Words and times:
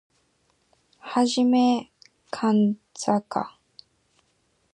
Hajime 1.09 1.63
Kanzaka 2.33 3.41